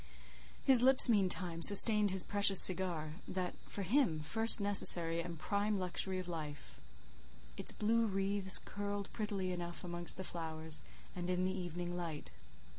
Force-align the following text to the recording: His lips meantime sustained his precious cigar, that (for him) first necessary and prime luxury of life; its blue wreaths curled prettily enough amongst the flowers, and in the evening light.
His 0.65 0.81
lips 0.81 1.09
meantime 1.09 1.61
sustained 1.61 2.09
his 2.09 2.23
precious 2.23 2.59
cigar, 2.59 3.17
that 3.27 3.53
(for 3.67 3.83
him) 3.83 4.19
first 4.19 4.59
necessary 4.59 5.21
and 5.21 5.37
prime 5.37 5.77
luxury 5.77 6.17
of 6.17 6.27
life; 6.27 6.81
its 7.55 7.71
blue 7.71 8.07
wreaths 8.07 8.57
curled 8.57 9.13
prettily 9.13 9.51
enough 9.51 9.83
amongst 9.83 10.17
the 10.17 10.23
flowers, 10.23 10.81
and 11.15 11.29
in 11.29 11.45
the 11.45 11.55
evening 11.55 11.95
light. 11.95 12.31